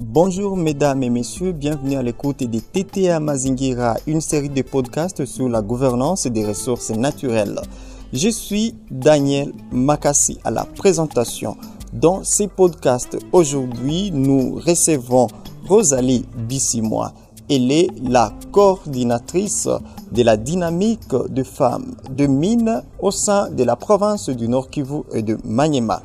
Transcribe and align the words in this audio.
Bonjour 0.00 0.56
mesdames 0.56 1.02
et 1.02 1.10
messieurs, 1.10 1.50
bienvenue 1.50 1.96
à 1.96 2.02
l'écoute 2.02 2.44
de 2.44 2.60
TTA 2.60 3.18
Mazingira, 3.18 3.96
une 4.06 4.20
série 4.20 4.48
de 4.48 4.62
podcasts 4.62 5.24
sur 5.24 5.48
la 5.48 5.60
gouvernance 5.60 6.28
des 6.28 6.46
ressources 6.46 6.90
naturelles. 6.90 7.60
Je 8.12 8.28
suis 8.28 8.76
Daniel 8.92 9.52
Makassi 9.72 10.38
à 10.44 10.52
la 10.52 10.64
présentation. 10.64 11.56
Dans 11.92 12.22
ces 12.22 12.46
podcasts, 12.46 13.18
aujourd'hui, 13.32 14.12
nous 14.12 14.54
recevons 14.54 15.26
Rosalie 15.66 16.24
Bissimois. 16.36 17.12
Elle 17.52 17.72
est 17.72 17.88
la 18.00 18.32
coordinatrice 18.52 19.68
de 20.12 20.22
la 20.22 20.36
dynamique 20.36 21.10
de 21.10 21.42
femmes 21.42 21.96
de 22.08 22.28
mine 22.28 22.84
au 23.00 23.10
sein 23.10 23.50
de 23.50 23.64
la 23.64 23.74
province 23.74 24.28
du 24.28 24.46
Nord 24.46 24.70
Kivu 24.70 25.02
et 25.12 25.22
de 25.22 25.36
Maniema. 25.42 26.00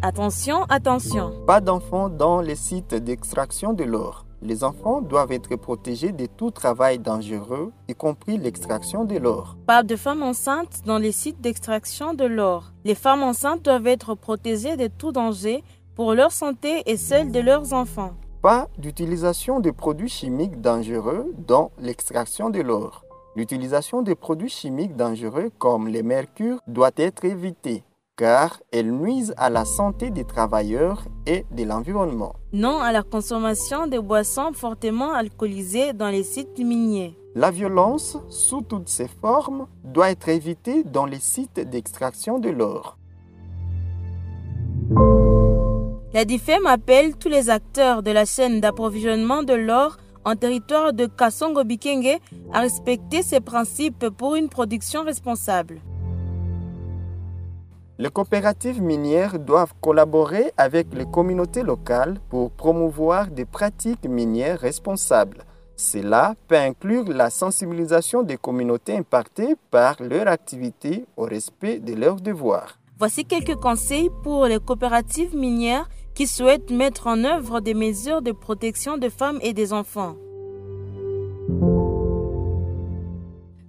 Attention, 0.00 0.62
attention. 0.68 1.32
Pas 1.44 1.60
d'enfants 1.60 2.08
dans 2.08 2.40
les 2.40 2.54
sites 2.54 2.94
d'extraction 2.94 3.72
de 3.72 3.82
l'or. 3.82 4.26
Les 4.44 4.64
enfants 4.64 5.00
doivent 5.00 5.30
être 5.30 5.54
protégés 5.54 6.10
de 6.10 6.26
tout 6.26 6.50
travail 6.50 6.98
dangereux, 6.98 7.72
y 7.88 7.94
compris 7.94 8.38
l'extraction 8.38 9.04
de 9.04 9.16
l'or. 9.16 9.56
Pas 9.68 9.84
de 9.84 9.94
femmes 9.94 10.24
enceintes 10.24 10.80
dans 10.84 10.98
les 10.98 11.12
sites 11.12 11.40
d'extraction 11.40 12.12
de 12.12 12.24
l'or. 12.24 12.72
Les 12.84 12.96
femmes 12.96 13.22
enceintes 13.22 13.64
doivent 13.64 13.86
être 13.86 14.16
protégées 14.16 14.76
de 14.76 14.88
tout 14.88 15.12
danger 15.12 15.62
pour 15.94 16.14
leur 16.14 16.32
santé 16.32 16.82
et 16.86 16.96
celle 16.96 17.30
de 17.30 17.38
leurs 17.38 17.72
enfants. 17.72 18.14
Pas 18.42 18.66
d'utilisation 18.78 19.60
de 19.60 19.70
produits 19.70 20.08
chimiques 20.08 20.60
dangereux 20.60 21.32
dans 21.46 21.70
l'extraction 21.78 22.50
de 22.50 22.62
l'or. 22.62 23.04
L'utilisation 23.36 24.02
de 24.02 24.12
produits 24.12 24.48
chimiques 24.48 24.96
dangereux 24.96 25.50
comme 25.58 25.86
les 25.86 26.02
mercures 26.02 26.58
doit 26.66 26.90
être 26.96 27.24
évitée 27.24 27.84
car 28.22 28.62
elles 28.70 28.92
nuisent 28.92 29.34
à 29.36 29.50
la 29.50 29.64
santé 29.64 30.10
des 30.10 30.22
travailleurs 30.24 31.02
et 31.26 31.44
de 31.50 31.64
l'environnement. 31.64 32.36
Non 32.52 32.78
à 32.78 32.92
la 32.92 33.02
consommation 33.02 33.88
de 33.88 33.98
boissons 33.98 34.52
fortement 34.52 35.12
alcoolisées 35.12 35.92
dans 35.92 36.08
les 36.08 36.22
sites 36.22 36.56
miniers. 36.60 37.18
La 37.34 37.50
violence, 37.50 38.18
sous 38.28 38.62
toutes 38.62 38.88
ses 38.88 39.08
formes, 39.08 39.66
doit 39.82 40.10
être 40.10 40.28
évitée 40.28 40.84
dans 40.84 41.04
les 41.04 41.18
sites 41.18 41.58
d'extraction 41.68 42.38
de 42.38 42.50
l'or. 42.50 42.96
La 46.14 46.24
DIFEM 46.24 46.64
appelle 46.66 47.16
tous 47.16 47.28
les 47.28 47.50
acteurs 47.50 48.04
de 48.04 48.12
la 48.12 48.24
chaîne 48.24 48.60
d'approvisionnement 48.60 49.42
de 49.42 49.54
l'or 49.54 49.96
en 50.24 50.36
territoire 50.36 50.92
de 50.92 51.06
Kasongo 51.06 51.64
Bikenge 51.64 52.20
à 52.52 52.60
respecter 52.60 53.24
ces 53.24 53.40
principes 53.40 54.10
pour 54.10 54.36
une 54.36 54.48
production 54.48 55.02
responsable. 55.02 55.80
Les 57.98 58.08
coopératives 58.08 58.80
minières 58.80 59.38
doivent 59.38 59.74
collaborer 59.80 60.52
avec 60.56 60.94
les 60.94 61.04
communautés 61.04 61.62
locales 61.62 62.18
pour 62.30 62.50
promouvoir 62.50 63.28
des 63.28 63.44
pratiques 63.44 64.06
minières 64.08 64.58
responsables. 64.58 65.44
Cela 65.76 66.34
peut 66.48 66.56
inclure 66.56 67.08
la 67.08 67.28
sensibilisation 67.28 68.22
des 68.22 68.38
communautés 68.38 68.96
impactées 68.96 69.56
par 69.70 69.96
leur 70.00 70.26
activité 70.28 71.04
au 71.16 71.24
respect 71.24 71.80
de 71.80 71.94
leurs 71.94 72.16
devoirs. 72.16 72.78
Voici 72.98 73.24
quelques 73.24 73.56
conseils 73.56 74.10
pour 74.22 74.46
les 74.46 74.58
coopératives 74.58 75.36
minières 75.36 75.88
qui 76.14 76.26
souhaitent 76.26 76.70
mettre 76.70 77.08
en 77.08 77.24
œuvre 77.24 77.60
des 77.60 77.74
mesures 77.74 78.22
de 78.22 78.32
protection 78.32 78.96
des 78.96 79.10
femmes 79.10 79.38
et 79.42 79.52
des 79.52 79.72
enfants. 79.72 80.14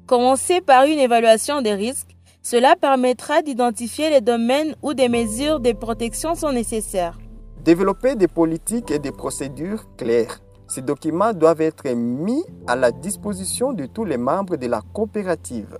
Commencez 0.06 0.62
par 0.62 0.85
une 0.85 1.00
évaluation 1.00 1.62
des 1.62 1.73
risques 1.73 2.12
cela 2.43 2.75
permettra 2.75 3.41
d'identifier 3.41 4.09
les 4.09 4.19
domaines 4.19 4.75
où 4.83 4.93
des 4.93 5.07
mesures 5.07 5.61
de 5.61 5.71
protection 5.71 6.35
sont 6.35 6.51
nécessaires. 6.51 7.17
Développer 7.63 8.15
des 8.15 8.27
politiques 8.27 8.91
et 8.91 8.99
des 8.99 9.13
procédures 9.13 9.85
claires. 9.95 10.41
Ces 10.67 10.81
documents 10.81 11.31
doivent 11.31 11.61
être 11.61 11.89
mis 11.93 12.43
à 12.67 12.75
la 12.75 12.91
disposition 12.91 13.71
de 13.71 13.85
tous 13.85 14.03
les 14.03 14.17
membres 14.17 14.57
de 14.57 14.67
la 14.67 14.81
coopérative. 14.81 15.77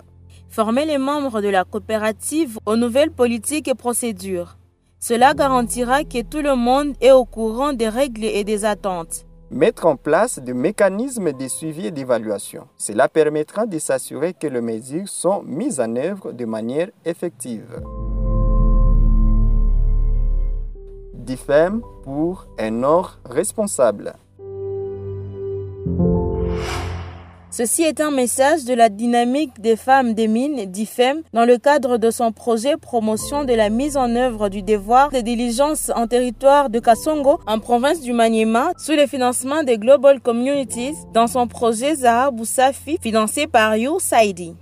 Former 0.48 0.86
les 0.86 0.98
membres 0.98 1.42
de 1.42 1.48
la 1.48 1.64
coopérative 1.64 2.58
aux 2.64 2.76
nouvelles 2.76 3.10
politiques 3.10 3.68
et 3.68 3.74
procédures. 3.74 4.56
Cela 5.00 5.34
garantira 5.34 6.04
que 6.04 6.22
tout 6.22 6.40
le 6.40 6.56
monde 6.56 6.94
est 7.02 7.12
au 7.12 7.26
courant 7.26 7.74
des 7.74 7.90
règles 7.90 8.24
et 8.24 8.42
des 8.42 8.64
attentes 8.64 9.26
mettre 9.50 9.86
en 9.86 9.96
place 9.96 10.38
des 10.38 10.54
mécanismes 10.54 11.32
de 11.32 11.48
suivi 11.48 11.86
et 11.86 11.90
d'évaluation. 11.90 12.66
Cela 12.76 13.08
permettra 13.08 13.66
de 13.66 13.78
s'assurer 13.78 14.34
que 14.34 14.46
les 14.46 14.60
mesures 14.60 15.08
sont 15.08 15.42
mises 15.42 15.80
en 15.80 15.96
œuvre 15.96 16.32
de 16.32 16.44
manière 16.44 16.90
effective. 17.04 17.82
DIFEM 21.14 21.80
pour 22.02 22.46
un 22.58 22.82
or 22.82 23.18
responsable. 23.24 24.14
Ceci 27.56 27.82
est 27.84 28.00
un 28.00 28.10
message 28.10 28.64
de 28.64 28.74
la 28.74 28.88
dynamique 28.88 29.60
des 29.60 29.76
femmes 29.76 30.12
des 30.14 30.26
mines 30.26 30.64
d'IFEM 30.64 31.22
dans 31.32 31.44
le 31.44 31.56
cadre 31.56 31.98
de 31.98 32.10
son 32.10 32.32
projet 32.32 32.76
promotion 32.76 33.44
de 33.44 33.52
la 33.52 33.70
mise 33.70 33.96
en 33.96 34.16
œuvre 34.16 34.48
du 34.48 34.62
devoir 34.62 35.12
de 35.12 35.20
diligence 35.20 35.92
en 35.94 36.08
territoire 36.08 36.68
de 36.68 36.80
Kasongo 36.80 37.38
en 37.46 37.60
province 37.60 38.00
du 38.00 38.12
Maniema 38.12 38.72
sous 38.76 38.96
le 38.96 39.06
financement 39.06 39.62
des 39.62 39.78
Global 39.78 40.20
Communities 40.20 40.96
dans 41.12 41.28
son 41.28 41.46
projet 41.46 41.94
Zahar 41.94 42.32
Boussafi 42.32 42.98
financé 43.00 43.46
par 43.46 43.76
USAID. 43.76 44.56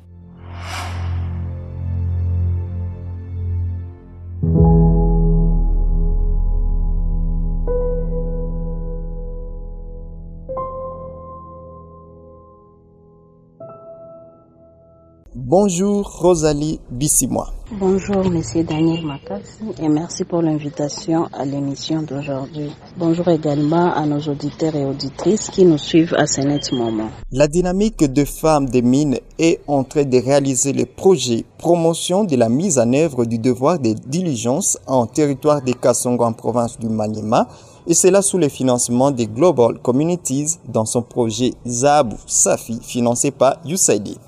Bonjour 15.35 16.07
Rosalie 16.21 16.79
Bissimois. 16.91 17.55
Bonjour 17.81 18.29
Monsieur 18.29 18.65
Daniel 18.65 19.03
Makassi 19.07 19.65
et 19.81 19.89
merci 19.89 20.25
pour 20.25 20.43
l'invitation 20.43 21.25
à 21.33 21.47
l'émission 21.47 22.03
d'aujourd'hui. 22.03 22.71
Bonjour 22.99 23.27
également 23.29 23.95
à 23.95 24.05
nos 24.05 24.21
auditeurs 24.21 24.77
et 24.77 24.85
auditrices 24.85 25.49
qui 25.49 25.65
nous 25.65 25.79
suivent 25.79 26.13
à 26.19 26.27
ce 26.27 26.43
net 26.43 26.71
moment. 26.73 27.09
La 27.31 27.49
dynamique 27.49 28.05
de 28.13 28.27
femmes 28.27 28.69
des 28.69 28.83
mines 28.83 29.21
est 29.39 29.61
en 29.69 29.85
train 29.85 30.05
de 30.05 30.19
réaliser 30.19 30.75
le 30.75 30.85
projet 30.85 31.47
promotion 31.57 32.25
de 32.25 32.37
la 32.37 32.51
mise 32.51 32.79
en 32.79 32.93
œuvre 32.93 33.25
du 33.25 33.39
devoir 33.39 33.79
de 33.79 33.95
diligence 34.07 34.77
en 34.87 35.07
territoire 35.07 35.63
des 35.63 35.73
Kassongo 35.73 36.25
en 36.25 36.35
province 36.35 36.79
du 36.79 36.91
Maniema 36.91 37.49
et 37.87 37.95
cela 37.95 38.21
sous 38.21 38.37
le 38.37 38.51
financement 38.51 39.11
des 39.11 39.27
Global 39.29 39.79
Communities 39.79 40.59
dans 40.69 40.85
son 40.85 41.01
projet 41.01 41.55
Zabu 41.67 42.17
Safi 42.27 42.81
financé 42.83 43.31
par 43.31 43.57
USAID. 43.67 44.19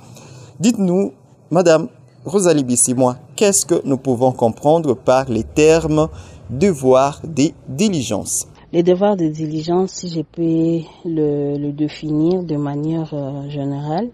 Dites-nous, 0.61 1.13
Madame 1.51 1.89
Rosalie 2.25 2.63
Bissimois, 2.63 3.17
qu'est-ce 3.35 3.67
que 3.67 3.83
nous 3.85 3.97
pouvons 3.97 4.31
comprendre 4.31 4.95
par 4.95 5.29
les 5.29 5.43
termes 5.43 6.09
devoir 6.49 7.21
de 7.25 7.51
diligence 7.69 8.47
Les 8.73 8.85
devoirs 8.85 9.17
de 9.17 9.27
diligence, 9.27 9.91
si 9.91 10.11
je 10.11 10.21
peux 10.21 10.85
le, 11.05 11.59
le 11.59 11.73
définir 11.73 12.45
de 12.45 12.55
manière 12.55 13.13
euh, 13.15 13.49
générale, 13.51 14.11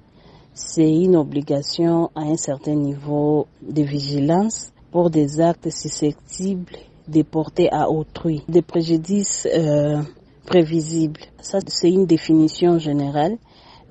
c'est 0.54 0.90
une 0.90 1.16
obligation 1.16 2.10
à 2.14 2.22
un 2.22 2.38
certain 2.38 2.74
niveau 2.74 3.46
de 3.60 3.82
vigilance 3.82 4.72
pour 4.92 5.10
des 5.10 5.42
actes 5.42 5.70
susceptibles 5.70 6.72
de 7.06 7.20
porter 7.20 7.70
à 7.70 7.90
autrui 7.90 8.42
des 8.48 8.62
préjudices 8.62 9.46
euh, 9.54 10.00
prévisibles. 10.46 11.20
Ça, 11.42 11.58
c'est 11.66 11.90
une 11.90 12.06
définition 12.06 12.78
générale. 12.78 13.36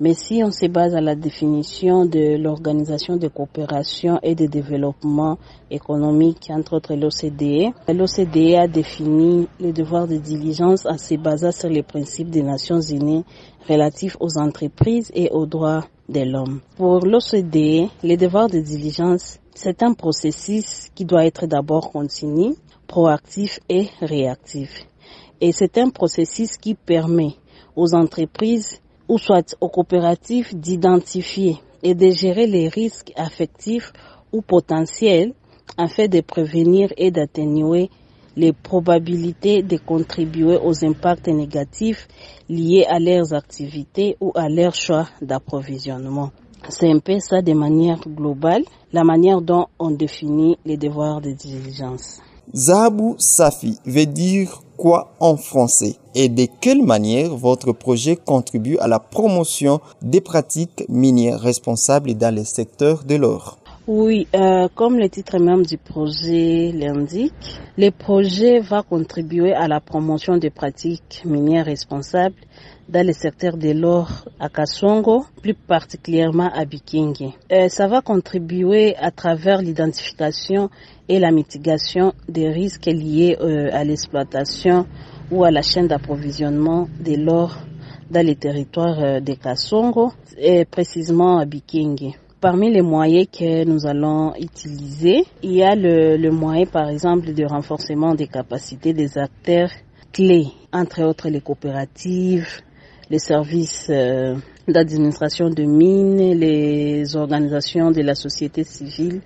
Mais 0.02 0.14
si 0.14 0.42
on 0.42 0.50
se 0.50 0.64
base 0.64 0.94
à 0.94 1.02
la 1.02 1.14
définition 1.14 2.06
de 2.06 2.38
l'Organisation 2.38 3.18
de 3.18 3.28
coopération 3.28 4.18
et 4.22 4.34
de 4.34 4.46
développement 4.46 5.36
économique, 5.70 6.48
entre 6.48 6.76
autres 6.76 6.94
l'OCDE, 6.94 7.74
l'OCDE 7.86 8.54
a 8.58 8.66
défini 8.66 9.46
le 9.60 9.72
devoir 9.74 10.08
de 10.08 10.16
diligence 10.16 10.86
en 10.86 10.96
se 10.96 11.16
basant 11.16 11.52
sur 11.52 11.68
les 11.68 11.82
principes 11.82 12.30
des 12.30 12.42
Nations 12.42 12.80
Unies 12.80 13.26
relatifs 13.68 14.16
aux 14.20 14.38
entreprises 14.38 15.10
et 15.14 15.28
aux 15.32 15.44
droits 15.44 15.84
de 16.08 16.20
l'homme. 16.20 16.62
Pour 16.78 17.04
l'OCDE, 17.04 17.90
le 18.02 18.16
devoir 18.16 18.48
de 18.48 18.58
diligence, 18.58 19.38
c'est 19.54 19.82
un 19.82 19.92
processus 19.92 20.88
qui 20.94 21.04
doit 21.04 21.26
être 21.26 21.46
d'abord 21.46 21.92
continu, 21.92 22.54
proactif 22.86 23.60
et 23.68 23.88
réactif. 24.00 24.86
Et 25.42 25.52
c'est 25.52 25.76
un 25.76 25.90
processus 25.90 26.56
qui 26.56 26.74
permet 26.74 27.34
aux 27.76 27.94
entreprises 27.94 28.80
ou 29.10 29.18
soit 29.18 29.56
aux 29.60 29.68
coopératives 29.68 30.56
d'identifier 30.56 31.56
et 31.82 31.96
de 31.96 32.10
gérer 32.10 32.46
les 32.46 32.68
risques 32.68 33.12
affectifs 33.16 33.92
ou 34.32 34.40
potentiels 34.40 35.34
afin 35.76 36.06
de 36.06 36.20
prévenir 36.20 36.92
et 36.96 37.10
d'atténuer 37.10 37.90
les 38.36 38.52
probabilités 38.52 39.62
de 39.64 39.78
contribuer 39.78 40.56
aux 40.62 40.84
impacts 40.84 41.26
négatifs 41.26 42.06
liés 42.48 42.86
à 42.88 43.00
leurs 43.00 43.34
activités 43.34 44.16
ou 44.20 44.30
à 44.36 44.48
leur 44.48 44.76
choix 44.76 45.08
d'approvisionnement. 45.20 46.30
C'est 46.68 46.88
un 46.88 47.00
peu 47.00 47.18
ça 47.18 47.42
de 47.42 47.52
manière 47.52 47.98
globale, 48.06 48.62
la 48.92 49.02
manière 49.02 49.40
dont 49.40 49.66
on 49.80 49.90
définit 49.90 50.56
les 50.64 50.76
devoirs 50.76 51.20
de 51.20 51.32
diligence. 51.32 52.20
Zahabou 52.54 53.14
Safi 53.18 53.78
veut 53.86 54.06
dire 54.06 54.62
quoi 54.76 55.12
en 55.20 55.36
français 55.36 55.96
et 56.16 56.28
de 56.28 56.46
quelle 56.60 56.82
manière 56.82 57.36
votre 57.36 57.72
projet 57.72 58.16
contribue 58.16 58.76
à 58.78 58.88
la 58.88 58.98
promotion 58.98 59.80
des 60.02 60.20
pratiques 60.20 60.84
minières 60.88 61.38
responsables 61.38 62.14
dans 62.14 62.34
le 62.34 62.42
secteur 62.42 63.04
de 63.04 63.14
l'or? 63.14 63.58
Oui, 63.86 64.26
euh, 64.34 64.68
comme 64.74 64.98
le 64.98 65.08
titre 65.08 65.38
même 65.38 65.64
du 65.64 65.78
projet 65.78 66.72
l'indique, 66.72 67.60
le 67.78 67.90
projet 67.90 68.60
va 68.60 68.82
contribuer 68.82 69.52
à 69.52 69.68
la 69.68 69.80
promotion 69.80 70.36
des 70.36 70.50
pratiques 70.50 71.22
minières 71.24 71.66
responsables 71.66 72.34
dans 72.90 73.06
le 73.06 73.12
secteur 73.12 73.56
de 73.56 73.70
l'or 73.70 74.24
à 74.40 74.48
Kasongo, 74.48 75.24
plus 75.40 75.54
particulièrement 75.54 76.50
à 76.52 76.64
Bikingi. 76.64 77.32
Euh, 77.52 77.68
ça 77.68 77.86
va 77.86 78.00
contribuer 78.00 78.96
à 78.96 79.12
travers 79.12 79.62
l'identification 79.62 80.70
et 81.08 81.20
la 81.20 81.30
mitigation 81.30 82.12
des 82.28 82.48
risques 82.48 82.86
liés 82.86 83.36
euh, 83.40 83.68
à 83.72 83.84
l'exploitation 83.84 84.86
ou 85.30 85.44
à 85.44 85.52
la 85.52 85.62
chaîne 85.62 85.86
d'approvisionnement 85.86 86.88
de 86.98 87.14
l'or 87.14 87.58
dans 88.10 88.26
les 88.26 88.34
territoires 88.34 88.98
euh, 88.98 89.20
de 89.20 89.34
Kasongo 89.34 90.12
et 90.36 90.64
précisément 90.64 91.38
à 91.38 91.44
Bikingi. 91.44 92.16
Parmi 92.40 92.72
les 92.72 92.82
moyens 92.82 93.28
que 93.30 93.64
nous 93.66 93.86
allons 93.86 94.34
utiliser, 94.34 95.24
il 95.44 95.52
y 95.52 95.62
a 95.62 95.76
le, 95.76 96.16
le 96.16 96.30
moyen 96.32 96.66
par 96.66 96.88
exemple 96.88 97.32
de 97.34 97.44
renforcement 97.44 98.16
des 98.16 98.26
capacités 98.26 98.94
des 98.94 99.16
acteurs 99.16 99.70
clés, 100.12 100.48
entre 100.72 101.02
autres 101.04 101.28
les 101.28 101.40
coopératives, 101.40 102.62
les 103.10 103.18
services 103.18 103.88
euh, 103.90 104.36
d'administration 104.68 105.50
de 105.50 105.64
mines, 105.64 106.38
les 106.38 107.16
organisations 107.16 107.90
de 107.90 108.02
la 108.02 108.14
société 108.14 108.62
civile 108.64 109.20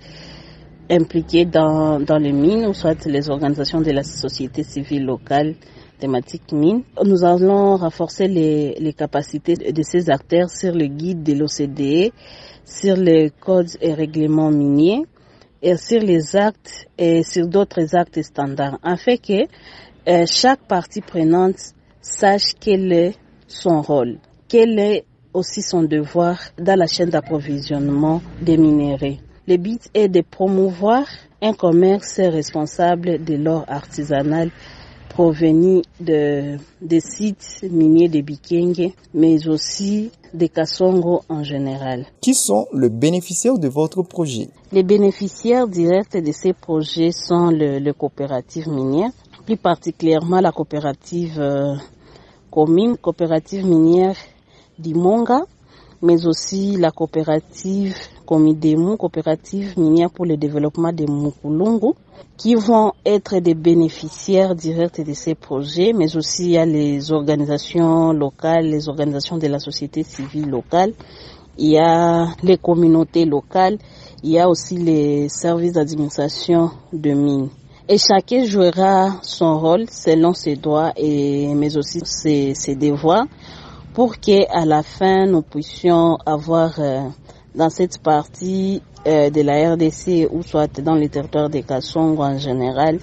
impliquées 0.89 1.45
dans, 1.45 1.99
dans 1.99 2.17
les 2.17 2.31
mines, 2.31 2.65
ou 2.65 2.73
soit 2.73 3.05
les 3.05 3.29
organisations 3.29 3.81
de 3.81 3.91
la 3.91 4.03
société 4.03 4.63
civile 4.63 5.05
locale 5.05 5.55
thématique 5.99 6.51
mine. 6.51 6.83
Nous 7.03 7.23
allons 7.23 7.77
renforcer 7.77 8.27
les, 8.27 8.75
les 8.79 8.93
capacités 8.93 9.53
de 9.55 9.81
ces 9.83 10.09
acteurs 10.09 10.49
sur 10.49 10.73
le 10.73 10.87
guide 10.87 11.23
de 11.23 11.33
l'OCDE, 11.33 12.11
sur 12.65 12.97
les 12.97 13.31
codes 13.39 13.69
et 13.81 13.93
règlements 13.93 14.51
miniers, 14.51 15.03
et 15.61 15.77
sur 15.77 15.99
les 16.01 16.35
actes 16.35 16.87
et 16.97 17.23
sur 17.23 17.47
d'autres 17.47 17.95
actes 17.95 18.21
standards, 18.21 18.77
afin 18.83 19.17
que 19.17 19.45
euh, 20.07 20.25
chaque 20.27 20.67
partie 20.67 21.01
prenante 21.01 21.57
sache 22.01 22.53
quel 22.59 22.91
est 22.91 23.15
son 23.47 23.81
rôle, 23.81 24.17
quel 24.47 24.79
est 24.79 25.05
aussi 25.33 25.61
son 25.61 25.83
devoir 25.83 26.37
dans 26.57 26.77
la 26.77 26.87
chaîne 26.87 27.09
d'approvisionnement 27.09 28.21
des 28.41 28.57
minéraux? 28.57 29.17
Le 29.47 29.57
but 29.57 29.81
est 29.93 30.07
de 30.07 30.21
promouvoir 30.21 31.05
un 31.41 31.53
commerce 31.53 32.19
responsable 32.19 33.23
de 33.23 33.35
l'or 33.35 33.65
artisanal 33.67 34.49
provenu 35.15 35.81
de, 36.01 36.57
des 36.81 36.99
sites 36.99 37.63
miniers 37.71 38.09
de 38.09 38.19
Bikenge, 38.19 38.91
mais 39.13 39.47
aussi 39.47 40.11
de 40.33 40.47
Kasongo 40.47 41.21
en 41.29 41.41
général. 41.41 42.05
Qui 42.19 42.33
sont 42.33 42.67
les 42.73 42.89
bénéficiaires 42.89 43.57
de 43.57 43.69
votre 43.69 44.03
projet? 44.03 44.49
Les 44.73 44.83
bénéficiaires 44.83 45.69
directs 45.69 46.17
de 46.17 46.31
ces 46.33 46.51
projets 46.51 47.11
sont 47.11 47.49
le, 47.49 47.79
le 47.79 47.93
coopérative 47.93 48.67
minière, 48.67 49.11
plus 49.45 49.55
particulièrement 49.55 50.41
la 50.41 50.51
coopérative 50.51 51.39
euh, 51.39 51.75
commune, 52.55 52.95
coopérative 52.95 53.65
minière 53.65 54.15
d'Imonga, 54.79 55.41
mais 56.01 56.25
aussi 56.25 56.77
la 56.77 56.89
coopérative 56.91 57.93
Comidemu, 58.25 58.95
coopérative 58.97 59.77
minière 59.77 60.09
pour 60.09 60.25
le 60.25 60.37
développement 60.37 60.93
de 60.93 61.03
Mukulungu, 61.05 61.91
qui 62.37 62.55
vont 62.55 62.93
être 63.05 63.39
des 63.39 63.55
bénéficiaires 63.55 64.55
directs 64.55 65.01
de 65.05 65.13
ces 65.13 65.35
projets, 65.35 65.91
mais 65.93 66.15
aussi 66.15 66.45
il 66.45 66.51
y 66.51 66.57
a 66.57 66.65
les 66.65 67.11
organisations 67.11 68.13
locales, 68.13 68.65
les 68.67 68.87
organisations 68.87 69.37
de 69.37 69.47
la 69.47 69.59
société 69.59 70.03
civile 70.03 70.49
locale, 70.49 70.93
il 71.57 71.71
y 71.71 71.77
a 71.77 72.27
les 72.41 72.57
communautés 72.57 73.25
locales, 73.25 73.77
il 74.23 74.31
y 74.31 74.39
a 74.39 74.47
aussi 74.49 74.77
les 74.77 75.27
services 75.27 75.73
d'administration 75.73 76.71
de 76.93 77.11
mines. 77.11 77.49
Et 77.87 77.99
chacun 77.99 78.45
jouera 78.45 79.19
son 79.21 79.59
rôle 79.59 79.85
selon 79.91 80.33
ses 80.33 80.55
droits 80.55 80.91
et 80.97 81.53
mais 81.53 81.77
aussi 81.77 81.99
ses, 82.03 82.55
ses 82.55 82.75
devoirs 82.75 83.27
pour 83.93 84.19
que 84.19 84.51
à 84.51 84.65
la 84.65 84.81
fin 84.81 85.27
nous 85.27 85.43
puissions 85.43 86.17
avoir 86.25 86.79
euh, 86.79 87.01
dans 87.53 87.69
cette 87.69 87.99
partie 87.99 88.81
euh, 89.05 89.29
de 89.29 89.41
la 89.41 89.73
RDC 89.73 90.27
ou 90.31 90.41
soit 90.41 90.81
dans 90.81 90.95
le 90.95 91.07
territoire 91.09 91.47
de 91.47 91.59
Kassongo 91.59 92.23
en 92.23 92.39
général 92.39 92.97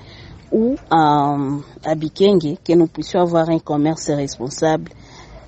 ou 0.50 0.75
à, 0.90 1.37
à 1.84 1.94
Bikenge 1.94 2.56
que 2.64 2.73
nous 2.73 2.88
puissions 2.88 3.20
avoir 3.20 3.50
un 3.50 3.61
commerce 3.61 4.11
responsable 4.11 4.90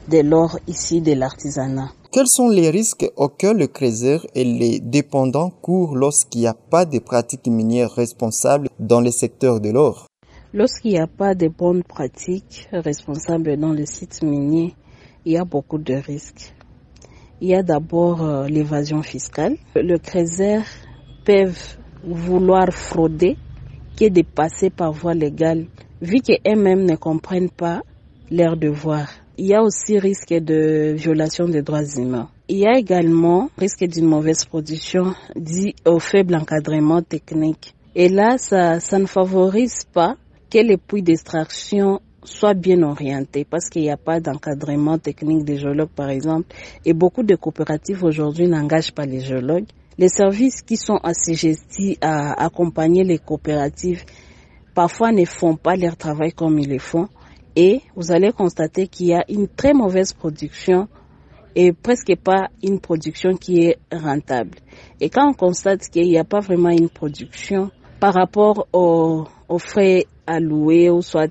de 0.09 0.21
l'or 0.21 0.61
ici 0.69 1.01
de 1.01 1.13
l'artisanat. 1.13 1.89
Quels 2.15 2.29
sont 2.29 2.49
les 2.49 2.71
risques 2.71 3.11
auxquels 3.17 3.57
le 3.57 3.67
creuser 3.67 4.19
et 4.37 4.45
les 4.45 4.79
dépendants 4.79 5.51
courent 5.51 5.97
lorsqu'il 5.97 6.43
n'y 6.43 6.47
a 6.47 6.55
pas 6.55 6.85
de 6.85 7.01
pratiques 7.01 7.49
minières 7.49 7.91
responsables 7.91 8.69
dans 8.79 9.01
le 9.01 9.11
secteur 9.11 9.61
de 9.61 9.71
l'or? 9.71 10.07
Lorsqu'il 10.53 10.93
n'y 10.93 11.01
a 11.01 11.09
pas 11.09 11.35
de 11.35 11.49
bonnes 11.49 11.83
pratiques 11.83 12.69
responsables 12.71 13.57
dans 13.57 13.73
les 13.73 13.87
sites 13.87 14.23
miniers, 14.23 14.77
il 15.25 15.33
y 15.33 15.37
a 15.37 15.45
beaucoup 15.45 15.79
de 15.79 15.95
risques. 15.95 16.55
Il 17.41 17.49
y 17.49 17.55
a 17.57 17.65
d'abord 17.65 18.23
euh, 18.23 18.47
l'évasion 18.47 19.03
fiscale. 19.03 19.57
Le 19.75 19.99
creuser 19.99 20.61
peuvent 21.25 21.79
vouloir 22.05 22.69
frauder 22.69 23.37
que 23.99 24.09
de 24.09 24.23
passer 24.23 24.71
par 24.71 24.93
voie 24.93 25.15
légale, 25.15 25.67
vu 26.01 26.21
qu'eux-mêmes 26.21 26.85
ne 26.85 26.95
comprennent 26.95 27.51
pas 27.51 27.83
leurs 28.31 28.57
devoirs. 28.57 29.24
Il 29.37 29.47
y 29.47 29.55
a 29.55 29.63
aussi 29.63 29.99
risque 29.99 30.33
de 30.33 30.93
violation 30.97 31.49
des 31.49 31.63
droits 31.63 31.85
humains. 31.97 32.29
Il 32.49 32.59
y 32.59 32.67
a 32.69 32.79
également 32.79 33.51
risque 33.59 33.85
d'une 33.85 34.07
mauvaise 34.07 34.45
production 34.45 35.13
due 35.35 35.73
au 35.85 35.99
faible 35.99 36.37
encadrement 36.37 37.03
technique. 37.03 37.75
Et 37.97 38.09
là, 38.09 38.39
ça, 38.39 38.79
ça 38.79 38.97
ne 39.01 39.07
favorise 39.07 39.85
pas 39.93 40.17
que 40.49 40.59
les 40.59 40.77
puits 40.77 41.03
d'extraction 41.03 42.01
soient 42.23 42.55
bien 42.55 42.81
orientés 42.83 43.45
parce 43.45 43.69
qu'il 43.69 43.83
n'y 43.83 43.91
a 43.91 43.97
pas 43.97 44.21
d'encadrement 44.21 44.99
technique 44.99 45.45
des 45.45 45.59
géologues, 45.59 45.89
par 45.97 46.11
exemple. 46.11 46.55
Et 46.85 46.93
beaucoup 46.93 47.25
de 47.25 47.35
coopératives 47.35 48.05
aujourd'hui 48.05 48.47
n'engagent 48.47 48.93
pas 48.93 49.05
les 49.05 49.21
géologues. 49.21 49.67
Les 49.99 50.09
services 50.09 50.63
qui 50.63 50.77
sont 50.77 51.01
assujettis 51.03 51.99
à 52.01 52.45
accompagner 52.45 53.03
les 53.03 53.19
coopératives 53.19 54.05
parfois 54.77 55.11
ne 55.11 55.25
font 55.25 55.57
pas 55.57 55.75
leur 55.75 55.97
travail 55.97 56.33
comme 56.33 56.61
ils 56.61 56.71
le 56.71 56.79
font 56.79 57.09
et 57.57 57.83
vous 57.97 58.13
allez 58.13 58.33
constater 58.33 58.89
qu'il 58.89 59.07
y 59.07 59.15
a 59.15 59.25
une 59.29 59.49
très 59.49 59.73
mauvaise 59.73 60.13
production 60.13 60.89
et 61.55 61.73
presque 61.73 62.17
pas 62.17 62.49
une 62.63 62.81
production 62.81 63.37
qui 63.37 63.65
est 63.65 63.79
rentable. 63.93 64.59
Et 65.01 65.09
quand 65.09 65.29
on 65.29 65.35
constate 65.35 65.89
qu'il 65.89 66.09
n'y 66.09 66.19
a 66.19 66.25
pas 66.25 66.41
vraiment 66.41 66.71
une 66.71 66.89
production 66.89 67.71
par 68.01 68.15
rapport 68.15 68.67
aux, 68.73 69.27
frais 69.59 70.07
alloués 70.27 70.91
ou 70.91 71.01
soit 71.01 71.31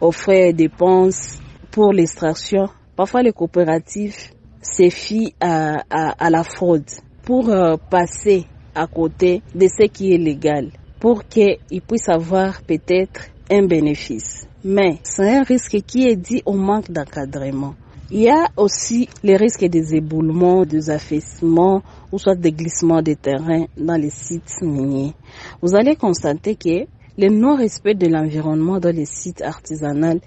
aux 0.00 0.12
frais 0.12 0.52
dépenses 0.52 1.38
pour 1.70 1.92
l'extraction, 1.92 2.68
parfois 2.96 3.22
les 3.22 3.32
coopératives 3.32 4.16
se 4.62 4.88
fient 4.88 5.34
à 5.40 6.30
la 6.30 6.42
fraude 6.44 6.86
pour 7.28 7.50
euh, 7.50 7.76
passer 7.90 8.46
à 8.74 8.86
côté 8.86 9.42
de 9.54 9.68
ce 9.68 9.86
qui 9.86 10.14
est 10.14 10.18
légal, 10.18 10.70
pour 10.98 11.24
qu'ils 11.26 11.58
puissent 11.86 12.08
avoir 12.08 12.62
peut-être 12.62 13.26
un 13.50 13.66
bénéfice. 13.66 14.47
Mais 14.64 14.98
c'est 15.04 15.36
un 15.36 15.42
risque 15.44 15.78
qui 15.86 16.08
est 16.08 16.16
dit 16.16 16.42
au 16.44 16.54
manque 16.54 16.90
d'encadrement. 16.90 17.74
Il 18.10 18.22
y 18.22 18.28
a 18.28 18.48
aussi 18.56 19.08
les 19.22 19.36
risques 19.36 19.64
des 19.66 19.94
éboulements, 19.94 20.64
des 20.64 20.90
affaissements 20.90 21.82
ou 22.10 22.18
soit 22.18 22.34
des 22.34 22.50
glissements 22.50 23.00
de 23.02 23.14
terrain 23.14 23.66
dans 23.76 23.94
les 24.00 24.10
sites 24.10 24.60
miniers. 24.62 25.14
Vous 25.62 25.76
allez 25.76 25.94
constater 25.94 26.56
que 26.56 26.86
le 27.18 27.28
non-respect 27.28 27.94
de 27.94 28.08
l'environnement 28.08 28.80
dans 28.80 28.94
les 28.94 29.04
sites 29.06 29.42
artisanaux 29.42 30.18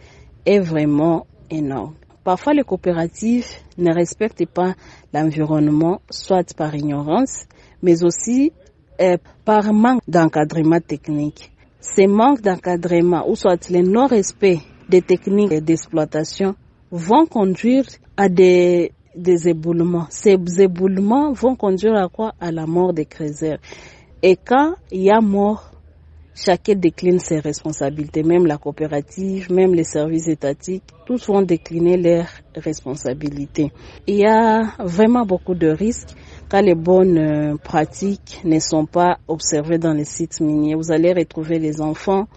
est 0.46 0.60
vraiment 0.60 1.26
énorme. 1.50 1.96
Parfois, 2.24 2.54
les 2.54 2.64
coopératives 2.64 3.48
ne 3.78 3.94
respectent 3.94 4.46
pas 4.46 4.76
l'environnement, 5.14 6.02
soit 6.10 6.54
par 6.56 6.74
ignorance, 6.76 7.46
mais 7.82 8.04
aussi 8.04 8.54
euh, 9.02 9.18
par 9.44 9.74
manque 9.74 10.02
d'encadrement 10.08 10.80
technique. 10.80 11.51
Ces 11.82 12.08
manques 12.08 12.42
d'encadrement 12.42 13.28
ou 13.28 13.36
soit 13.36 13.70
le 13.70 13.82
non-respect 13.82 14.60
des 14.88 15.02
techniques 15.02 15.52
d'exploitation 15.64 16.56
vont 16.92 17.26
conduire 17.26 17.86
à 18.16 18.30
des 18.30 18.92
des 19.16 19.50
éboulements. 19.50 20.08
Ces 20.10 20.38
éboulements 20.62 21.34
vont 21.34 21.56
conduire 21.56 21.96
à 21.96 22.08
quoi? 22.08 22.34
À 22.40 22.52
la 22.52 22.66
mort 22.66 22.94
des 22.94 23.06
creuseurs. 23.06 23.58
Et 24.22 24.38
quand 24.38 24.76
il 24.92 25.02
y 25.02 25.12
a 25.12 25.20
mort, 25.20 25.72
chacun 26.34 26.76
décline 26.76 27.20
ses 27.20 27.40
responsabilités, 27.40 28.24
même 28.24 28.46
la 28.46 28.58
coopérative, 28.58 29.52
même 29.52 29.74
les 29.74 29.84
services 29.84 30.28
étatiques, 30.28 30.84
tous 31.06 31.28
vont 31.28 31.42
décliner 31.42 31.98
leurs 31.98 32.30
responsabilités. 32.56 33.72
Il 34.08 34.16
y 34.18 34.26
a 34.26 34.62
vraiment 34.80 35.26
beaucoup 35.26 35.56
de 35.56 35.68
risques 35.68 36.16
quand 36.52 36.62
les 36.62 36.76
bonnes 36.76 37.18
euh, 37.18 37.56
pratiques 37.56 38.42
ne 38.44 38.60
sont 38.60 38.86
pas 38.86 39.20
observées 39.30 39.78
dans 39.78 39.94
les 39.94 40.04
sites 40.04 40.42
miniers. 40.42 40.76
Vous 40.76 40.92
allez 40.92 41.14
retrouver 41.14 41.58
les 41.60 41.80
enfants 41.80 42.28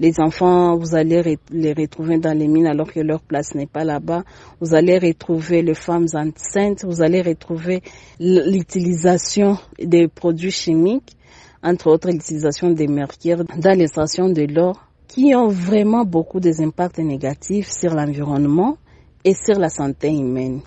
les 0.00 0.18
enfants, 0.18 0.76
vous 0.76 0.96
allez 0.96 1.38
les 1.50 1.72
retrouver 1.74 2.18
dans 2.18 2.36
les 2.36 2.48
mines 2.48 2.66
alors 2.66 2.92
que 2.92 2.98
leur 2.98 3.20
place 3.20 3.54
n'est 3.54 3.68
pas 3.68 3.84
là-bas. 3.84 4.24
Vous 4.60 4.74
allez 4.74 4.98
retrouver 4.98 5.62
les 5.62 5.74
femmes 5.74 6.06
enceintes. 6.14 6.84
Vous 6.84 7.02
allez 7.02 7.22
retrouver 7.22 7.82
l'utilisation 8.18 9.58
des 9.78 10.08
produits 10.08 10.50
chimiques, 10.50 11.16
entre 11.62 11.86
autres 11.88 12.10
l'utilisation 12.10 12.70
des 12.70 12.88
mercures 12.88 13.44
dans 13.44 13.78
l'extraction 13.78 14.28
de 14.28 14.42
l'or, 14.42 14.82
qui 15.06 15.34
ont 15.36 15.46
vraiment 15.48 16.04
beaucoup 16.04 16.40
d'impacts 16.40 16.98
négatifs 16.98 17.70
sur 17.70 17.94
l'environnement 17.94 18.78
et 19.24 19.34
sur 19.34 19.56
la 19.58 19.68
santé 19.68 20.08
humaine. 20.08 20.62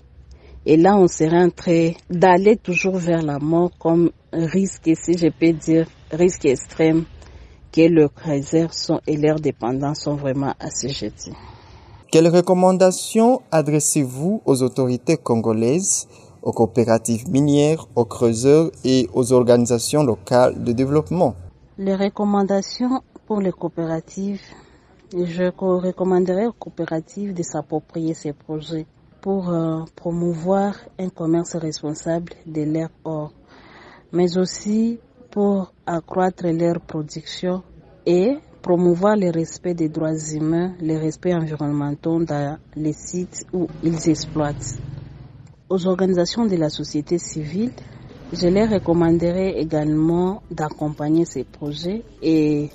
Et 0.68 0.76
là, 0.76 0.96
on 0.96 1.06
serait 1.06 1.44
en 1.44 1.50
train 1.50 1.92
d'aller 2.10 2.56
toujours 2.56 2.96
vers 2.96 3.22
la 3.22 3.38
mort 3.38 3.70
comme 3.78 4.10
risque, 4.32 4.90
si 4.96 5.16
je 5.16 5.28
peux 5.28 5.52
dire, 5.52 5.86
risque 6.10 6.44
extrême 6.44 7.04
que 7.70 7.82
le 7.82 8.08
Kaiser 8.08 8.66
sont, 8.72 9.00
et 9.06 9.16
leurs 9.16 9.38
dépendants 9.38 9.94
sont 9.94 10.16
vraiment 10.16 10.54
assujettis. 10.58 11.34
Quelles 12.10 12.26
recommandations 12.26 13.42
adressez-vous 13.52 14.42
aux 14.44 14.62
autorités 14.64 15.16
congolaises, 15.16 16.08
aux 16.42 16.52
coopératives 16.52 17.30
minières, 17.30 17.86
aux 17.94 18.04
creuseurs 18.04 18.72
et 18.84 19.08
aux 19.14 19.32
organisations 19.32 20.02
locales 20.02 20.64
de 20.64 20.72
développement? 20.72 21.36
Les 21.78 21.94
recommandations 21.94 23.02
pour 23.28 23.40
les 23.40 23.52
coopératives, 23.52 24.42
je 25.12 25.44
recommanderais 25.44 26.46
aux 26.46 26.52
coopératives 26.52 27.34
de 27.34 27.44
s'approprier 27.44 28.14
ces 28.14 28.32
projets 28.32 28.86
pour 29.26 29.48
euh, 29.48 29.82
promouvoir 29.96 30.76
un 31.00 31.08
commerce 31.08 31.56
responsable 31.56 32.34
de 32.46 32.62
l'air 32.62 32.90
or, 33.02 33.32
mais 34.12 34.38
aussi 34.38 35.00
pour 35.32 35.72
accroître 35.84 36.46
leur 36.46 36.80
production 36.80 37.64
et 38.06 38.36
promouvoir 38.62 39.16
le 39.16 39.30
respect 39.32 39.74
des 39.74 39.88
droits 39.88 40.14
humains, 40.32 40.74
le 40.80 40.96
respect 40.96 41.34
environnemental 41.34 42.24
dans 42.24 42.58
les 42.76 42.92
sites 42.92 43.44
où 43.52 43.66
ils 43.82 44.08
exploitent. 44.08 44.78
Aux 45.68 45.84
organisations 45.88 46.46
de 46.46 46.54
la 46.54 46.68
société 46.70 47.18
civile, 47.18 47.72
je 48.32 48.46
leur 48.46 48.70
recommanderais 48.70 49.58
également 49.60 50.40
d'accompagner 50.52 51.24
ces 51.24 51.42
projets 51.42 52.04
et 52.22 52.70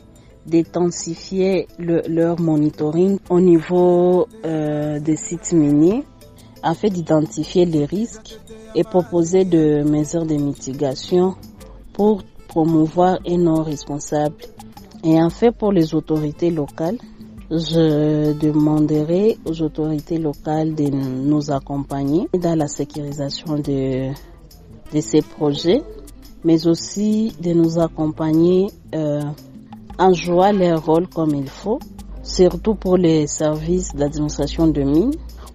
d'intensifier 0.45 1.69
leur 1.79 2.41
monitoring 2.41 3.19
au 3.29 3.39
niveau 3.39 4.27
euh, 4.43 4.99
des 4.99 5.15
sites 5.15 5.53
miniers 5.53 6.03
afin 6.63 6.89
d'identifier 6.89 7.65
les 7.65 7.85
risques 7.85 8.39
et 8.75 8.83
proposer 8.83 9.45
des 9.45 9.83
mesures 9.83 10.25
de 10.25 10.35
mitigation 10.35 11.35
pour 11.93 12.23
promouvoir 12.47 13.19
un 13.27 13.37
non 13.37 13.63
responsable. 13.63 14.35
Et 15.03 15.21
en 15.21 15.29
fait, 15.29 15.51
pour 15.51 15.71
les 15.71 15.95
autorités 15.95 16.51
locales, 16.51 16.97
je 17.49 18.31
demanderai 18.33 19.37
aux 19.45 19.61
autorités 19.61 20.17
locales 20.17 20.73
de 20.73 20.85
nous 20.89 21.51
accompagner 21.51 22.29
dans 22.33 22.57
la 22.57 22.67
sécurisation 22.67 23.57
de, 23.57 24.09
de 24.93 25.01
ces 25.01 25.21
projets, 25.21 25.81
mais 26.45 26.65
aussi 26.67 27.33
de 27.41 27.51
nous 27.51 27.77
accompagner 27.79 28.67
euh, 28.95 29.21
en 29.99 30.13
jouant 30.13 30.53
leur 30.53 30.85
rôle 30.85 31.07
comme 31.07 31.35
il 31.35 31.49
faut, 31.49 31.79
surtout 32.23 32.75
pour 32.75 32.95
les 32.97 33.27
services 33.27 33.93
d'administration 33.93 34.67
de 34.67 34.81
mines, 34.83 35.11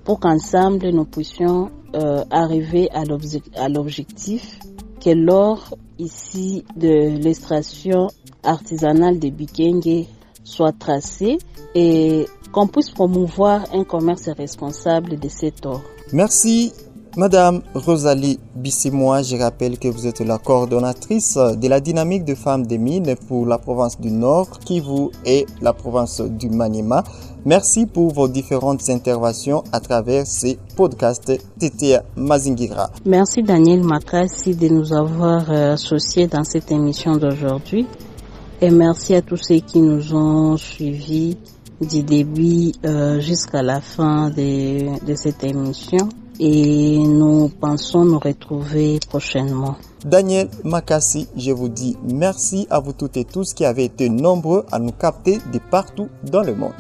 pour 0.07 0.21
qu'ensemble 0.21 0.89
nous 0.91 1.05
puissions 1.05 1.71
euh, 1.95 2.25
arriver 2.31 2.89
à 2.93 3.05
l'objectif 3.69 4.59
que 5.05 5.11
l'or 5.11 5.75
ici 5.99 6.65
de 6.77 7.19
l'extraction 7.19 8.07
artisanale 8.43 9.19
de 9.19 9.29
Bikenge 9.29 10.07
soit 10.45 10.73
tracé 10.73 11.39
et 11.75 12.27
qu'on 12.53 12.69
puisse 12.69 12.91
promouvoir 12.91 13.65
un 13.75 13.83
commerce 13.85 14.29
responsable 14.29 15.19
de 15.19 15.29
cet 15.29 15.67
or. 15.67 15.83
Merci 16.13 16.73
Madame 17.19 17.63
Rosalie 17.75 18.39
Bissimois, 18.55 19.23
je 19.23 19.37
rappelle 19.37 19.79
que 19.79 19.89
vous 19.89 20.07
êtes 20.07 20.21
la 20.21 20.37
coordonnatrice 20.37 21.39
de 21.39 21.67
la 21.67 21.81
dynamique 21.81 22.27
de 22.27 22.35
femmes 22.35 22.67
des 22.67 22.77
mines 22.77 23.15
pour 23.27 23.47
la 23.47 23.57
province 23.57 23.99
du 23.99 24.11
Nord, 24.11 24.59
Kivu 24.61 25.09
et 25.25 25.47
la 25.63 25.73
province 25.73 26.21
du 26.21 26.51
Manima. 26.51 27.05
Merci 27.47 27.87
pour 27.87 28.13
vos 28.13 28.29
différentes 28.29 28.91
interventions 28.91 29.65
à 29.73 29.81
travers 29.81 30.27
ces 30.27 30.59
podcasts 30.77 31.33
TTA 31.59 32.03
Mazingira. 32.17 32.91
Merci 33.07 33.43
Daniel 33.43 33.83
Makassi 33.83 34.55
de 34.55 34.69
nous 34.69 34.93
avoir 34.93 35.51
euh, 35.51 35.73
associés 35.73 36.27
dans 36.27 36.45
cette 36.45 36.71
émission 36.71 37.17
d'aujourd'hui. 37.17 37.87
Et 38.61 38.71
merci 38.71 39.15
à 39.15 39.23
tous 39.23 39.39
ceux 39.39 39.61
qui 39.61 39.81
nous 39.81 40.15
ont 40.15 40.59
suivis 40.59 41.39
du 41.81 42.03
début 42.03 42.73
euh, 42.85 43.21
jusqu'à 43.21 43.63
la 43.63 43.81
fin 43.81 44.29
de 44.29 45.15
cette 45.15 45.45
émission 45.45 46.11
et 46.39 46.99
nous 46.99 47.49
pensons 47.49 48.05
nous 48.05 48.19
retrouver 48.19 48.99
prochainement. 49.09 49.77
Daniel 50.05 50.49
Makassi, 50.65 51.29
je 51.37 51.53
vous 51.53 51.69
dis 51.69 51.97
merci 52.03 52.67
à 52.71 52.81
vous 52.81 52.93
toutes 52.93 53.17
et 53.17 53.25
tous 53.25 53.55
qui 53.55 53.65
avez 53.65 53.85
été 53.85 54.09
nombreux 54.09 54.65
à 54.71 54.79
nous 54.79 54.93
capter 54.93 55.39
de 55.53 55.59
partout 55.71 56.09
dans 56.25 56.43
le 56.43 56.55
monde. 56.55 56.75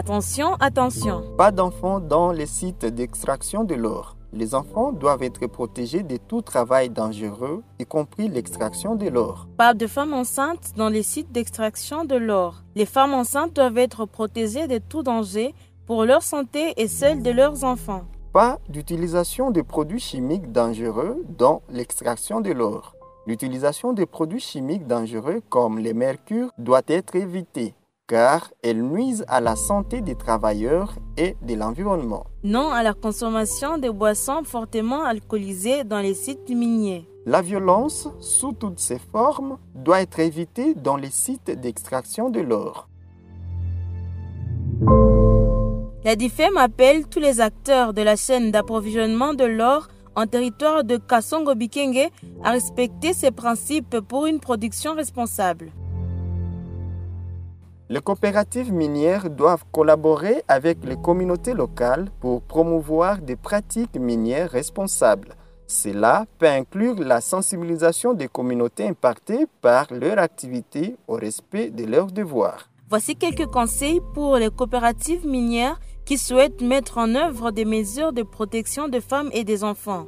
Attention, 0.00 0.54
attention. 0.60 1.22
Pas 1.36 1.50
d'enfants 1.50 2.00
dans 2.00 2.32
les 2.32 2.46
sites 2.46 2.86
d'extraction 2.86 3.64
de 3.64 3.74
l'or. 3.74 4.16
Les 4.32 4.54
enfants 4.54 4.92
doivent 4.92 5.22
être 5.22 5.46
protégés 5.46 6.02
de 6.02 6.16
tout 6.16 6.40
travail 6.40 6.88
dangereux, 6.88 7.62
y 7.78 7.84
compris 7.84 8.30
l'extraction 8.30 8.94
de 8.94 9.10
l'or. 9.10 9.46
Pas 9.58 9.74
de 9.74 9.86
femmes 9.86 10.14
enceintes 10.14 10.72
dans 10.74 10.88
les 10.88 11.02
sites 11.02 11.32
d'extraction 11.32 12.06
de 12.06 12.16
l'or. 12.16 12.62
Les 12.76 12.86
femmes 12.86 13.12
enceintes 13.12 13.52
doivent 13.52 13.76
être 13.76 14.06
protégées 14.06 14.68
de 14.68 14.78
tout 14.78 15.02
danger 15.02 15.54
pour 15.84 16.06
leur 16.06 16.22
santé 16.22 16.72
et 16.78 16.88
celle 16.88 17.22
de 17.22 17.30
leurs 17.30 17.64
enfants. 17.64 18.04
Pas 18.32 18.58
d'utilisation 18.70 19.50
de 19.50 19.60
produits 19.60 20.00
chimiques 20.00 20.50
dangereux 20.50 21.22
dans 21.36 21.60
l'extraction 21.68 22.40
de 22.40 22.52
l'or. 22.52 22.96
L'utilisation 23.26 23.92
de 23.92 24.06
produits 24.06 24.40
chimiques 24.40 24.86
dangereux 24.86 25.42
comme 25.50 25.78
les 25.78 25.92
mercures 25.92 26.48
doit 26.56 26.80
être 26.88 27.16
évitée 27.16 27.74
car 28.10 28.50
elles 28.64 28.82
nuisent 28.82 29.24
à 29.28 29.40
la 29.40 29.54
santé 29.54 30.00
des 30.00 30.16
travailleurs 30.16 30.96
et 31.16 31.36
de 31.42 31.54
l'environnement. 31.54 32.26
Non 32.42 32.70
à 32.70 32.82
la 32.82 32.92
consommation 32.92 33.78
de 33.78 33.88
boissons 33.88 34.42
fortement 34.42 35.04
alcoolisées 35.04 35.84
dans 35.84 36.00
les 36.00 36.14
sites 36.14 36.50
miniers. 36.50 37.08
La 37.24 37.40
violence, 37.40 38.08
sous 38.18 38.52
toutes 38.52 38.80
ses 38.80 38.98
formes, 38.98 39.58
doit 39.76 40.00
être 40.00 40.18
évitée 40.18 40.74
dans 40.74 40.96
les 40.96 41.10
sites 41.10 41.52
d'extraction 41.52 42.30
de 42.30 42.40
l'or. 42.40 42.88
La 46.02 46.16
DIFEM 46.16 46.56
appelle 46.56 47.06
tous 47.06 47.20
les 47.20 47.40
acteurs 47.40 47.94
de 47.94 48.02
la 48.02 48.16
chaîne 48.16 48.50
d'approvisionnement 48.50 49.34
de 49.34 49.44
l'or 49.44 49.86
en 50.16 50.26
territoire 50.26 50.82
de 50.82 50.96
Kasongo 50.96 51.54
Bikenge 51.54 52.08
à 52.42 52.50
respecter 52.50 53.12
ces 53.12 53.30
principes 53.30 54.00
pour 54.00 54.26
une 54.26 54.40
production 54.40 54.94
responsable. 54.94 55.70
Les 57.92 58.00
coopératives 58.00 58.72
minières 58.72 59.28
doivent 59.28 59.64
collaborer 59.72 60.44
avec 60.46 60.78
les 60.84 60.94
communautés 60.94 61.54
locales 61.54 62.08
pour 62.20 62.40
promouvoir 62.40 63.18
des 63.18 63.34
pratiques 63.34 63.96
minières 63.96 64.48
responsables. 64.48 65.34
Cela 65.66 66.24
peut 66.38 66.46
inclure 66.46 67.00
la 67.00 67.20
sensibilisation 67.20 68.14
des 68.14 68.28
communautés 68.28 68.86
impactées 68.86 69.46
par 69.60 69.88
leur 69.90 70.20
activité 70.20 70.94
au 71.08 71.14
respect 71.14 71.70
de 71.70 71.84
leurs 71.84 72.12
devoirs. 72.12 72.70
Voici 72.88 73.16
quelques 73.16 73.46
conseils 73.50 74.00
pour 74.14 74.36
les 74.36 74.50
coopératives 74.50 75.26
minières 75.26 75.80
qui 76.04 76.16
souhaitent 76.16 76.62
mettre 76.62 76.96
en 76.98 77.16
œuvre 77.16 77.50
des 77.50 77.64
mesures 77.64 78.12
de 78.12 78.22
protection 78.22 78.86
des 78.86 79.00
femmes 79.00 79.30
et 79.32 79.42
des 79.42 79.64
enfants. 79.64 80.06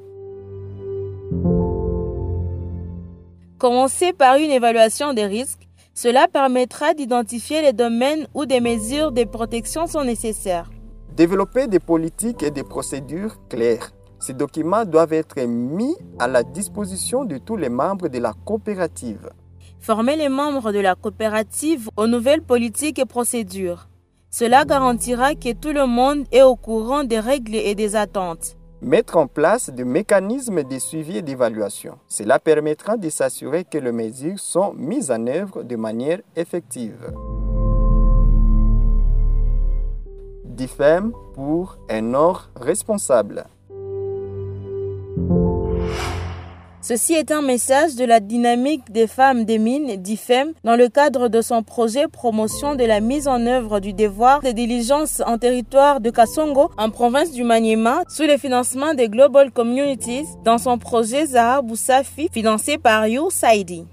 Commencez 3.58 4.12
par 4.12 4.36
une 4.36 4.52
évaluation 4.52 5.14
des 5.14 5.26
risques 5.26 5.68
Cela 5.94 6.26
permettra 6.26 6.94
d'identifier 6.94 7.60
les 7.60 7.74
domaines 7.74 8.26
où 8.32 8.46
des 8.46 8.60
mesures 8.60 9.12
de 9.12 9.24
protection 9.24 9.86
sont 9.86 10.04
nécessaires. 10.04 10.70
Développer 11.14 11.66
des 11.66 11.80
politiques 11.80 12.42
et 12.42 12.50
des 12.50 12.62
procédures 12.62 13.36
claires. 13.50 13.90
Ces 14.18 14.32
documents 14.32 14.86
doivent 14.86 15.12
être 15.12 15.38
mis 15.44 15.94
à 16.18 16.28
la 16.28 16.42
disposition 16.44 17.26
de 17.26 17.36
tous 17.36 17.56
les 17.56 17.68
membres 17.68 18.08
de 18.08 18.18
la 18.18 18.32
coopérative. 18.32 19.28
Former 19.80 20.16
les 20.16 20.30
membres 20.30 20.72
de 20.72 20.78
la 20.78 20.94
coopérative 20.94 21.90
aux 21.96 22.06
nouvelles 22.06 22.42
politiques 22.42 22.98
et 22.98 23.04
procédures. 23.04 23.88
Cela 24.30 24.64
garantira 24.64 25.34
que 25.34 25.52
tout 25.52 25.72
le 25.72 25.86
monde 25.86 26.24
est 26.32 26.42
au 26.42 26.56
courant 26.56 27.04
des 27.04 27.20
règles 27.20 27.56
et 27.56 27.74
des 27.74 27.96
attentes. 27.96 28.56
Mettre 28.84 29.16
en 29.16 29.28
place 29.28 29.70
des 29.70 29.84
mécanismes 29.84 30.64
de 30.64 30.76
suivi 30.80 31.18
et 31.18 31.22
d'évaluation. 31.22 31.98
Cela 32.08 32.40
permettra 32.40 32.96
de 32.96 33.08
s'assurer 33.10 33.64
que 33.64 33.78
les 33.78 33.92
mesures 33.92 34.40
sont 34.40 34.74
mises 34.74 35.12
en 35.12 35.24
œuvre 35.28 35.62
de 35.62 35.76
manière 35.76 36.18
effective. 36.34 37.14
DIFEM 40.44 41.12
pour 41.34 41.78
un 41.88 42.12
or 42.14 42.50
responsable. 42.56 43.44
Ceci 46.94 47.14
est 47.14 47.30
un 47.30 47.40
message 47.40 47.94
de 47.94 48.04
la 48.04 48.20
dynamique 48.20 48.92
des 48.92 49.06
femmes 49.06 49.46
des 49.46 49.56
mines, 49.56 49.96
d'IFEM, 49.96 50.52
dans 50.62 50.76
le 50.76 50.90
cadre 50.90 51.28
de 51.28 51.40
son 51.40 51.62
projet 51.62 52.06
promotion 52.06 52.74
de 52.74 52.84
la 52.84 53.00
mise 53.00 53.28
en 53.28 53.46
œuvre 53.46 53.80
du 53.80 53.94
devoir 53.94 54.42
de 54.42 54.50
diligence 54.50 55.22
en 55.24 55.38
territoire 55.38 56.02
de 56.02 56.10
Kasongo, 56.10 56.70
en 56.76 56.90
province 56.90 57.32
du 57.32 57.44
Maniema, 57.44 58.02
sous 58.10 58.24
le 58.24 58.36
financement 58.36 58.92
des 58.92 59.08
Global 59.08 59.50
Communities, 59.52 60.26
dans 60.44 60.58
son 60.58 60.76
projet 60.76 61.24
Zahra 61.24 61.62
Boussafi, 61.62 62.28
financé 62.30 62.76
par 62.76 63.06
You 63.06 63.30
Saidi. 63.30 63.86